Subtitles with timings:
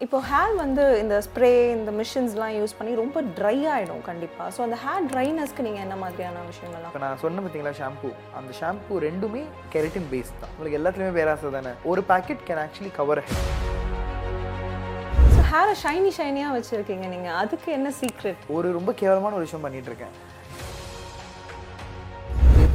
[0.00, 4.76] இப்போ ஹேர் வந்து இந்த ஸ்ப்ரே இந்த மிஷின்ஸ்லாம் யூஸ் பண்ணி ரொம்ப ட்ரை ஆகிடும் கண்டிப்பாக ஸோ அந்த
[4.82, 9.42] ஹேர் ட்ரைனஸ்க்கு நீங்கள் என்ன மாதிரியான விஷயங்கள்லாம் இப்போ நான் சொன்ன பார்த்தீங்களா ஷாம்பு அந்த ஷாம்பு ரெண்டுமே
[9.74, 10.52] கெரட்டின் பேஸ் தான்.
[10.54, 11.72] உங்களுக்கு எல்லாத்துலேயுமே பேராசை தானே?
[11.92, 13.22] ஒரு packet can actually cover
[15.34, 19.90] so ஹேரை ஷைனி ஷைனியாக வச்சுருக்கீங்க நீங்கள் அதுக்கு என்ன சீக்ரெட் ஒரு ரொம்ப கேவலமான ஒரு விஷயம் பண்ணிட்டு
[19.92, 20.14] இருக்கேன்.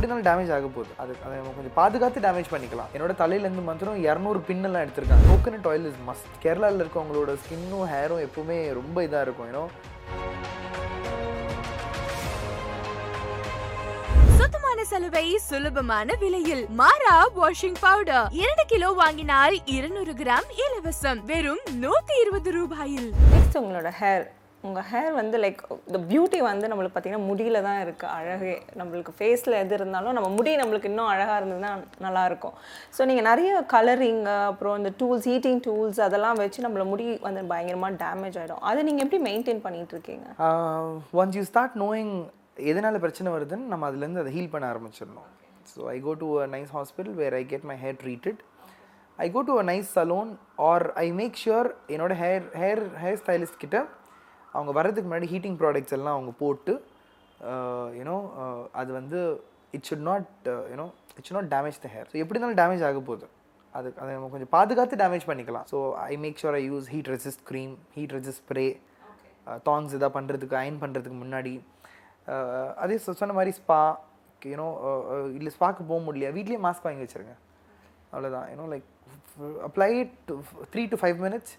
[0.03, 2.89] எப்படினாலும் டேமேஜ் ஆக போகுது அது அதை நம்ம கொஞ்சம் பாதுகாத்து டேமேஜ் பண்ணிக்கலாம்.
[2.95, 5.25] என்னோட தலையிலேருந்து மாத்திரம் இரநூறு பின்னெல்லாம் எடுத்திருக்காங்க.
[5.31, 9.63] கோகனட் ஆயில் இஸ் மஸ்ட் கேரளாவில் இருக்கவங்களோட ஸ்கின்னும் ஹேரும் எப்பவுமே ரொம்ப இதாக இருக்கும் ஏன்னா
[14.39, 21.21] சுத்தமான சலுகை சுலபமான விலையில் மாரா வாஷிங் பவுடர் இரண்டு கிலோ வாங்கினால் இருநூறு கிராம் இலவசம்.
[21.31, 23.09] வெறும் நூத்தி இருபது ரூபாயில்.
[23.35, 24.25] நெக்ஸ்ட் உங்களோட ஹேர்
[24.67, 29.57] உங்கள் ஹேர் வந்து லைக் இந்த பியூட்டி வந்து நம்மளுக்கு பார்த்தீங்கன்னா முடியில தான் இருக்குது அழகே நம்மளுக்கு ஃபேஸில்
[29.61, 31.71] எது இருந்தாலும் நம்ம முடி நம்மளுக்கு இன்னும் அழகாக இருந்ததுன்னா
[32.05, 32.55] நல்லாயிருக்கும்
[32.97, 37.99] ஸோ நீங்கள் நிறைய கலரிங் அப்புறம் இந்த டூல்ஸ் ஹீட்டிங் டூல்ஸ் அதெல்லாம் வச்சு நம்மள முடி வந்து பயங்கரமாக
[38.03, 40.27] டேமேஜ் ஆகிடும் அதை நீங்கள் எப்படி மெயின்டைன் பண்ணிகிட்டு இருக்கீங்க?
[41.21, 42.13] ஒன்ஸ் யூ ஸ்டார்ட் நோயிங்
[42.71, 45.29] எதனால் பிரச்சனை வருதுன்னு நம்ம அதுலேருந்து அதை ஹீல் பண்ண ஆரம்பிச்சிடணும்.
[45.71, 48.39] So I go to a nice hospital where I get my hair treated
[49.19, 50.31] I go to a nice salon
[50.69, 53.79] or I make sure என்னோட ஹேர் ஹேர் ஹேர் ஸ்டைலிஸ்ட் கிட்ட
[54.53, 56.73] அவங்க வர்றதுக்கு முன்னாடி ஹீட்டிங் ப்ராடக்ட்ஸ் எல்லாம் அவங்க போட்டு
[57.97, 58.17] யூனோ
[58.73, 59.19] அது வந்து
[59.73, 60.27] it should not
[60.71, 60.85] you know
[61.17, 63.25] it should not damage the hair so எப்படி இருந்தாலும் டேமேஜ் ஆக போகுது.
[63.75, 65.65] அது அதை நம்ம கொஞ்சம் பாதுகாத்து டேமேஜ் பண்ணிக்கலாம்.
[65.71, 68.65] So I make sure I use heat resist cream heat resist spray
[69.65, 71.53] tongs இதாக பண்ணுறதுக்கு அயன் பண்ணுறதுக்கு முன்னாடி
[72.27, 73.79] அஹ், அதே சொன்ன மாதிரி ஸ்பா
[74.41, 74.67] யூனோ
[75.37, 76.29] இல்லை ஸ்பாக்கு போக முடியல.
[76.35, 77.33] வீட்லேயே மாஸ்க் வாங்கி வச்சுருங்க.
[78.13, 78.87] அவ்வளோதான் you know like
[79.67, 80.15] apply it
[80.73, 81.53] three to five minutes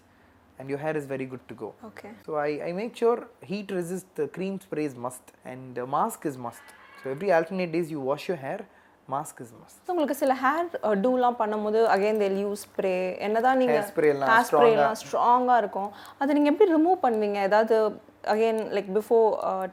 [0.59, 3.17] and your hair is very good to go okay So I, I make sure
[3.51, 6.65] heat resist the cream spray is must and uh, mask is must.
[7.01, 8.59] So every alternate days you wash your hair,
[9.13, 9.77] mask is must.
[9.85, 10.67] So உங்களுக்கு சில hair
[11.03, 12.93] டூலாம் பண்ணும்போது again தெல் use spray
[13.27, 15.89] என்னதான் நீங்கள் hair ஸ்ப்ரேலாம் ஸ்ட்ராங்காக இருக்கும்.
[16.21, 17.39] அதை நீங்கள் எப்படி ரிமூவ் பண்ணுவீங்க?
[17.49, 17.75] ஏதாவது
[18.33, 19.27] again like before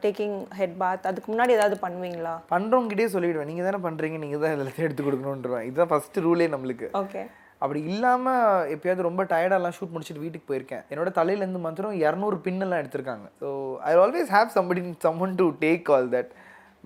[0.05, 2.34] taking head bath அதுக்கு முன்னாடி ஏதாவது பண்ணுவீங்களா?
[2.54, 6.88] பண்ணுறவங்ககிட்டே சொல்லிவிடுவேன் நீங்கள் தானே பண்ணுறீங்க நீங்கள் தான் எல்லாத்தையும் எடுத்து கொடுக்கணுன்றேன் இதுதான் ஃபஸ்ட்டு ரூலே நம்மளுக்கு.
[7.03, 7.22] ஓகே
[7.62, 10.84] அப்படி இல்லாமல் எப்பயாவது ரொம்ப டயர்டாலாம் ஷூட் முடிச்சுட்டு வீட்டுக்கு போயிருக்கேன்.
[10.93, 13.27] என்னோட தலையிலேருந்து மாத்திரம் இரநூறு பின்னெல்லாம் எடுத்திருக்காங்க.
[13.43, 13.49] So
[13.91, 16.33] I always have somebody summon to take all that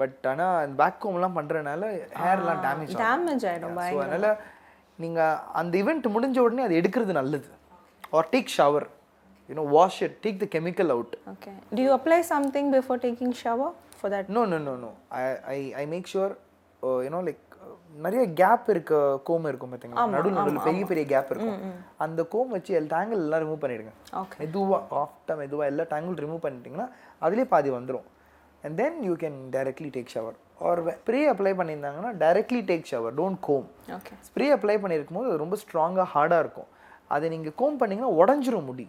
[0.00, 1.82] but ஆனால் அந்த பேக் கோம்லாம் பண்ணுறனால
[2.24, 4.36] ஹேர்லாம் டேமேஜ் டேமேஜ் ஆகிடும் ஸோ அதனால்
[4.98, 7.48] நீங்கள் அந்த இவெண்ட் முடிஞ்ச உடனே அது எடுக்கிறது நல்லது.
[8.18, 8.86] Or take shower
[9.48, 13.72] you know wash it take the chemical out okay to you apply something before taking shower
[13.98, 15.22] for that no no no no I
[15.54, 16.34] I I make sure
[17.06, 17.42] you know like
[18.04, 18.94] நிறைய gap இருக்க
[19.28, 21.60] கோம் இருக்கும் பார்த்தீங்களா நடுவில் நடுவில் பெரிய பெரிய gap இருக்கும்.
[22.04, 23.92] அந்த கோம் வச்சு எல்லா டேங்கிள் எல்லாம் ரிமூவ் பண்ணிடுங்க.
[24.42, 26.88] மெதுவாக ஆஃப்டாக மெதுவாக எல்லா டேங்கிள் ரிமூவ் பண்ணிட்டீங்கன்னா
[27.26, 28.06] அதுலேயே பாதி வந்துடும்
[28.64, 30.36] and then you can directly take shower
[30.68, 33.66] or spray apply பண்ணியிருந்தாங்கன்னா directly take shower don't comb
[34.28, 36.70] spray apply பண்ணியிருக்கும் போது அது ரொம்ப ஸ்ட்ராங்காக ஹார்டாக இருக்கும்.
[37.14, 38.86] அதை நீங்கள் கோம் பண்ணிங்கன்னா உடஞ்சிரும் முடி.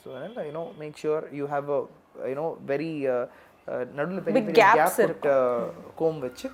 [0.00, 1.80] ஸோ அதனால் you know make sure you have a
[2.32, 2.90] you know very
[3.98, 4.42] நடுவில் பெரிய
[4.78, 5.26] கேப்
[6.00, 6.48] கோம் வச்சு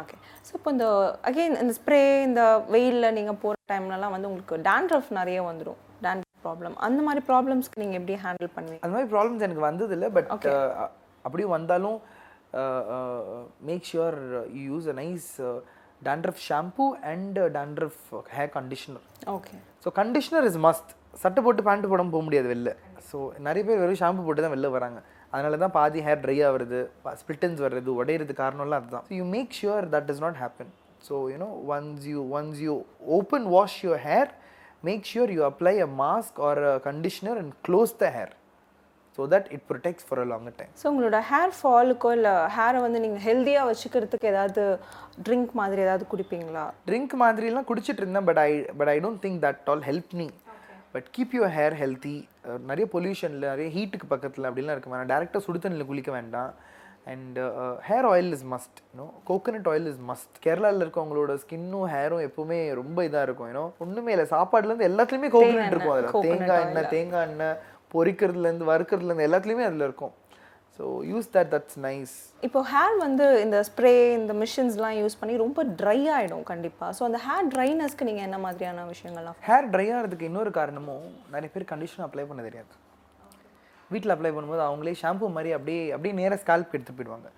[0.00, 0.16] ஓகே
[0.46, 0.86] ஸோ இப்போ இந்த
[1.28, 2.42] அகைன் இந்த ஸ்ப்ரே இந்த
[2.74, 7.98] வெயிலில் நீங்கள் போகிற டைம்லலாம் வந்து உங்களுக்கு டேண்ட்ரஃப் நிறைய வந்துடும் டேண்ட்ரஃப் ப்ராப்ளம் அந்த மாதிரி ப்ராப்ளம்ஸ்க்கு நீங்கள்
[8.00, 8.82] எப்படி ஹேண்டில் பண்ணுவீங்க?
[8.84, 10.30] அந்த மாதிரி ப்ராப்ளம்ஸ் எனக்கு வந்ததில்லை பட்
[11.24, 11.98] அப்படியும் வந்தாலும்
[13.68, 14.18] make sure
[14.58, 15.28] you use a nice
[16.06, 17.96] dandruff shampoo and dandruff
[18.36, 19.06] hair conditioner
[19.36, 20.90] okay so conditioner is must
[21.22, 22.70] சட்டை போட்டு பேண்ட் போடாமல் போக முடியாது வெளில.
[23.08, 24.98] ஸோ நிறைய பேர் வெறும் ஷாம்பு போட்டு தான் வெளில வராங்க.
[25.32, 26.78] அதனால தான் பாதி ஹேர் ட்ரை ஆகுறது
[27.18, 29.04] ஸ்பிளிட்டன்ஸ் வர்றது உடையிறது காரணம்லாம் அதுதான்.
[29.08, 30.70] So you make sure that does not happen
[31.04, 32.74] so you know once you once you
[33.16, 34.30] open wash your hair
[34.84, 38.32] make sure you apply a mask or a conditioner and close the hair
[39.18, 43.00] so that it protects for a longer time so உங்களோட hair ஃபாலுக்கோ இல்லை ஹேரை வந்து
[43.04, 44.64] நீங்கள் ஹெல்த்தியாக வச்சுக்கிறதுக்கு ஏதாவது
[45.26, 46.64] drink மாதிரி ஏதாவது குடிப்பீங்களா?
[46.88, 50.28] ட்ரிங்க் மாதிரிலாம் குடிச்சிட்டு இருந்தேன் but I but I don't think that all help me
[50.98, 52.14] but keep your hair healthy.
[52.70, 55.10] நிறைய பொல்யூஷனில் நிறைய ஹீட்டுக்கு பக்கத்தில் அப்படிலாம் இருக்க வேணாம்.
[55.12, 56.50] டேரெக்டாக சுடு தண்ணியில் குளிக்க வேண்டாம்.
[57.12, 57.38] And
[57.88, 62.98] hair oil is must you know coconut oil is must கேரளாவில் இருக்கவங்களோட ஸ்கின்னும் ஹேரும் எப்பவுமே ரொம்ப
[63.08, 64.26] இதாக இருக்கும் யூனோ ஒன்றுமே இல்லை.
[64.34, 66.10] சாப்பாடுலேருந்து எல்லாத்துலேயுமே கோகனட் இருக்கும் அதில்.
[66.28, 67.56] தேங்காய் எண்ணெய் தேங்காய் எண்ணெய்
[67.94, 70.14] பொரிக்கிறதுலேருந்து வறுக்கிறதுலேருந்து எல்லாத்துலேயுமே அதில் இருக்கும்.
[70.78, 72.12] So use that that's nice
[72.46, 77.20] இப்போ ஹேர் வந்து இந்த ஸ்ப்ரே இந்த மிஷின்ஸ்லாம் யூஸ் பண்ணி ரொம்ப ட்ரை ஆகிடும் கண்டிப்பாக ஸோ அந்த
[77.24, 82.26] ஹேர் ட்ரைனஸ்க்கு நீங்கள் என்ன மாதிரியான விஷயங்கள்லாம் ஹேர் ட்ரை ஆகிறதுக்கு இன்னொரு காரணமும் நிறைய பேர் கண்டிஷனர் அப்ளை
[82.28, 82.72] பண்ண தெரியாது.
[83.90, 87.28] வீட்டில் அப்ளை பண்ணும்போது அவங்களே ஷாம்பு மாதிரி அப்படியே அப்படியே நேராக ஸ்கேல்ப் எடுத்து போயிடுவாங்க.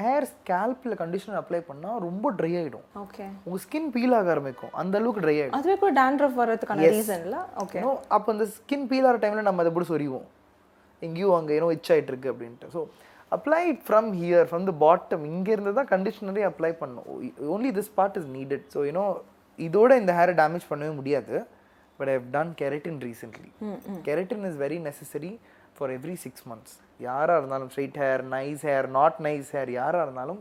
[0.00, 4.72] ஹேர் ஸ்கேல்பில் கண்டிஷனர் அப்ளை பண்ணால் ரொம்ப ட்ரை ஆகிடும் ஓகே உங்கள் ஸ்கின் பீல் ஆக ஆரம்பிக்கும்.
[4.82, 9.08] அந்த அளவுக்கு ட்ரை ஆகிடும் அதுவே கூட டேண்ட்ரஃப் வர்றதுக்கான ரீசன்ல ஓகே ஏன்னோ அப்போ அந்த ஸ்கின் பீல்
[9.10, 10.26] ஆகிற டைமில் நம்ம அதை போட்டு சொறிவோம்
[11.02, 12.80] எங்கேயோ அங்கே ஏன்னோ இச் ஆயிட்டு இருக்கு அப்படின்ட்டு so
[13.32, 17.08] apply from here from the bottom இங்கேருந்து தான் கண்டிஷனரே அப்ளை பண்ணணும்.
[17.54, 19.04] Only this part is needed so you know
[19.58, 21.36] இதோட இந்த ஹேரை டேமேஜ் பண்ணவே முடியாது.
[21.98, 23.50] But I've done keratin recently
[24.08, 25.32] keratin is very necessary
[25.76, 30.40] for every six months யாராக இருந்தாலும் straight hair nice hair not nice hair யாராக இருந்தாலும்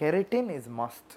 [0.00, 1.12] கெரட்டின் இஸ் மஸ்ட்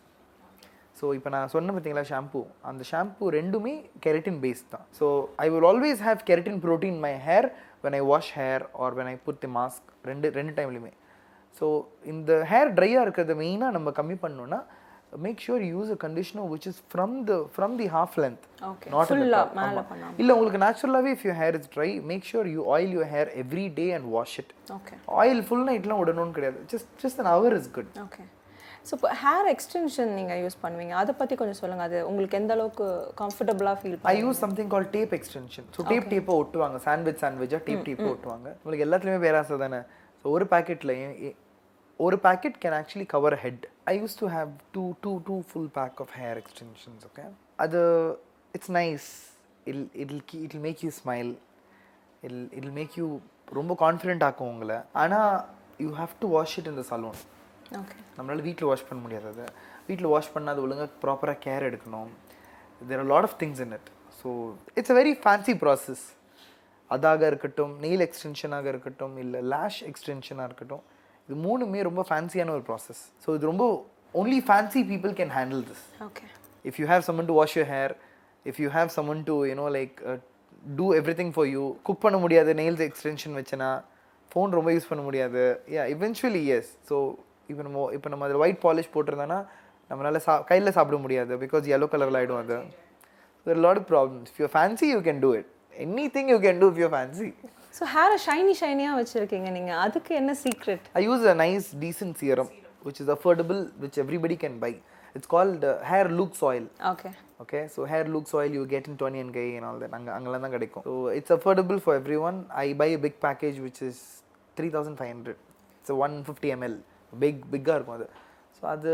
[0.99, 3.73] ஸோ இப்போ நான் சொன்ன பார்த்தீங்களா ஷாம்பு அந்த ஷாம்பு ரெண்டுமே
[4.05, 5.05] கெரட்டின் பேஸ்ட் தான் so
[5.45, 7.47] I will always have keratin protein my hair
[7.85, 10.93] when I wash hair or when I put the mask ரெண்டு ரெண்டு டைம்லையுமே
[11.55, 11.65] ஸோ
[12.13, 14.59] இந்த ஹேர் ட்ரையாக இருக்கிறத மெயினாக நம்ம கம்மி பண்ணோன்னா
[15.23, 18.89] make sure use a conditioner which is from the from the half length Okay.
[18.91, 19.11] Not.
[20.21, 23.65] இல்லை உங்களுக்கு நேச்சுரலாகவே if you hair is dry make sure you oil your hair every
[23.79, 24.51] day and wash it
[25.21, 26.59] oil full நைட்லாம் விடணும்னு கிடையாது.
[26.73, 28.23] Just just an hour is good okay
[28.87, 30.93] so இப்போ hair extension நீங்கள் use பண்ணுவீங்க.
[31.01, 32.87] அதை பற்றி கொஞ்சம் சொல்லுங்கள் அது உங்களுக்கு எந்த அளவுக்கு
[33.21, 36.79] கம்ஃபர்டபுளாக feel I use something call tape extension so tape டேப்பை ஒட்டுவாங்க.
[36.87, 38.47] சாண்ட்விச் சாண்ட்விச்சாக டேப் டேப்பை ஒட்டுவாங்க.
[38.63, 39.81] உங்களுக்கு எல்லாத்துலேயுமே பேராசை தானே?
[40.21, 40.95] ஸோ ஒரு பேக்கெட்டில்
[41.99, 45.99] ஒரு packet can actually cover head I use to have two two two full pack
[46.05, 47.25] of hair extensions okay
[47.65, 47.81] அது
[48.57, 49.07] it's nice
[49.71, 50.17] ill ill
[50.47, 51.31] it make you smile
[52.29, 53.07] ill ill make you
[53.59, 54.77] ரொம்ப confident ஆக்கும் உங்களை.
[55.03, 55.31] ஆனால்
[55.83, 57.19] you have to wash it in the salon
[57.81, 59.45] okay நம்மளால வீட்டில் wash பண்ண முடியாது அது.
[59.87, 62.11] வீட்டில் வாஷ் பண்ணால் அது ஒழுங்காக ப்ராப்பராக கேர் எடுக்கணும்.
[62.89, 63.89] There are lot of things in it
[64.19, 64.29] so
[64.79, 66.03] it's a very fancy process
[66.91, 70.83] அதாக இருக்கட்டும் நெயில் எக்ஸ்டென்ஷனாக இருக்கட்டும் இல்லை லேஷ் எக்ஸ்டென்ஷனாக இருக்கட்டும்
[71.27, 73.65] இது மூணுமே ரொம்ப ஃபேன்சியான ஒரு ப்ராசஸ் ஸோ இது ரொம்ப
[74.19, 75.79] only fancy people can handle this.
[76.05, 76.25] Okay
[76.69, 77.89] if you have someone to wash your hair
[78.45, 80.15] if you have someone to you know like uh,
[80.79, 83.69] do everything for you cook பண்ண முடியாது nails extension வச்சனா
[84.31, 85.43] phone ரொம்ப use பண்ண முடியாது.
[85.75, 86.65] Yeah eventually yes.
[86.89, 86.95] So
[87.51, 89.39] இப்போ நம்ம இப்போ நம்ம அதில் ஒயிட் பாலிஷ் போட்டிருந்தோன்னா
[89.91, 92.57] நம்மளால சா கையில் சாப்பிட முடியாது பிகாஸ் yellow கலரில் ஆகிடும் அது
[93.45, 95.47] there are a lot of problems if you're fancy you can do it
[95.85, 97.29] anything you can do if you're fancy
[97.77, 102.49] so ஹேரை ஷைனி ஷைனியாக வச்சுருக்கீங்க நீங்கள் அதுக்கு என்ன secret I use a nice decent serum
[102.87, 104.73] which is affordable which everybody can buy
[105.15, 107.09] it's called uh, hair looks oil okay
[107.43, 110.11] okay so hair looks oil you get in Tony and Guy and all that அங்க
[110.17, 113.97] அங்கெல்லாம் தான் கிடைக்கும் so it's affordable for everyone I buy a big package which is
[114.57, 115.35] 3500
[115.79, 116.75] it's a 150 ml
[117.13, 118.07] big பிக்காக இருக்கும் அது.
[118.57, 118.91] So அது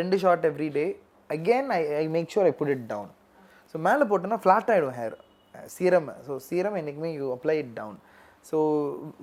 [0.00, 0.86] ரெண்டு short every day
[1.30, 3.10] again I I make sure I put it down
[3.74, 5.16] so மேலே போட்டோன்னா ஃப்ளாட் ஆகிடும் hair
[5.76, 7.98] serum so serum என்றைக்குமே you apply it down
[8.50, 8.58] so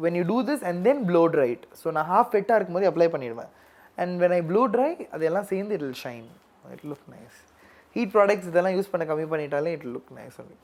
[0.06, 3.52] when you do this and then blow dried so நான் half வெட்டாக இருக்கும்போது apply பண்ணிடுவேன்.
[3.98, 6.28] And when I blow dry அதெல்லாம் சேர்ந்து it will shine
[6.76, 7.38] it look nice
[7.96, 10.58] heat products இதெல்லாம் use பண்ண கம்மி பண்ணிட்டாலே it look nice only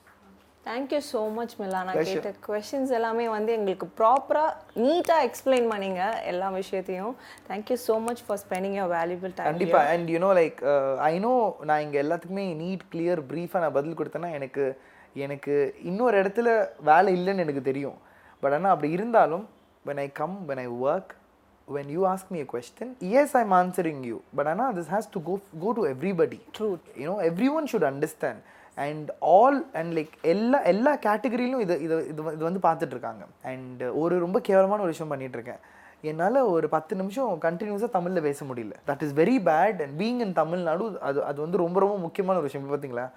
[0.68, 2.00] thank you so much Mila நான்.
[2.10, 7.14] கேட்ட கொஷின்ஸ் எல்லாமே வந்து எங்களுக்கு ப்ராப்பராக நீட்டாக எக்ஸ்பிளைன் பண்ணீங்க எல்லா விஷயத்தையும்.
[7.50, 9.82] Thank you so much for spending your valuable time கண்டிப்பா.
[9.94, 10.60] And you know like
[11.12, 11.34] I know
[11.70, 14.66] நான் இங்க எல்லாத்துக்குமே நீட் கிளியர் ப்ரீஃபாக நான் பதில் கொடுத்தேன்னா எனக்கு
[15.26, 15.54] எனக்கு
[15.92, 16.50] இன்னொரு இடத்துல
[16.90, 18.00] வேலை இல்லைன்னு எனக்கு தெரியும்.
[18.42, 19.46] பட் ஆனால் அப்படி இருந்தாலும்
[19.88, 21.08] when I come when I work
[21.76, 24.18] when you ask me a question yes I'm answering you.
[24.38, 26.40] But ஆனால் this has to go go to everybody.
[26.58, 26.76] True.
[27.02, 28.38] you know everyone should understand.
[28.86, 33.84] And all and like எல்லா எல்லா கேட்டகரியிலும் இது இது இது இது வந்து பார்த்துட்டு இருக்காங்க அண்ட்
[34.04, 35.62] ஒரு ரொம்ப கேவலமான ஒரு விஷயம் பண்ணிட்டு இருக்கேன்
[36.10, 38.76] என்னால் ஒரு பத்து நிமிஷம் கண்டினியூஸாக தமிழில் பேச முடியல.
[38.90, 42.48] That is very bad and being in Tamil Nadu அது அது வந்து ரொம்ப ரொம்ப முக்கியமான ஒரு
[42.50, 42.64] விஷயம்.
[42.64, 43.08] இப்ப பார்த்தீங்களா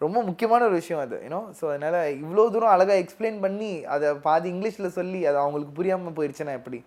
[0.00, 4.48] ரொம்ப முக்கியமான ஒரு விஷயம் அது யூனோ ஸோ அதனால் இவ்வளோ தூரம் அழகாக எக்ஸ்பிளைன் பண்ணி அதை பாதி
[4.54, 6.80] இங்கிலீஷில் சொல்லி அது அவங்களுக்கு புரியாமல் போயிடுச்சுன்னா எப்படி?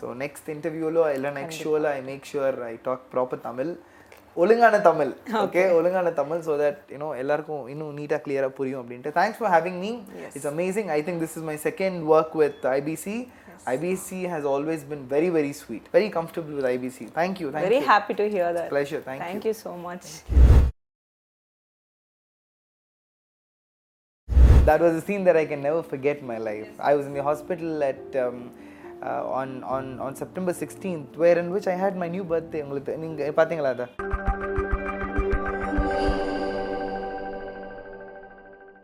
[0.00, 3.72] ஸோ நெக்ஸ்ட் இன்டர்வியூலோ இல்லை நெக்ஸ்ட் ஷோவில் I make sure I talk proper Tamil
[4.36, 5.10] ஒழுங்கான தமிழ்
[5.42, 9.12] ஓகே ஒழுங்கான தமிழ் ஸோ தட் யூனோ எல்லாருக்கும் இன்னும் நீட்டாக கிளியராக புரியும் அப்படின்ட்டு.
[9.18, 9.90] Thanks for having me
[10.28, 13.16] it's amazing I think this is my second work with IBC
[13.72, 18.26] IBC has always been very very sweet very comfortable with IBC thank you very happy to
[18.34, 19.26] hear that Pleasure, thank you.
[19.26, 20.10] Thank you so much
[24.64, 26.68] that was a scene that I can never forget in my life.
[26.80, 28.36] I was in the hospital at um,
[29.02, 32.62] uh, on on on September 16th, where in which I had my new birthday.
[32.62, 33.86] உங்களுக்கு நீங்க பாத்தீங்களா அதை?